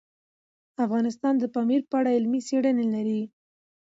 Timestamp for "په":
1.89-1.95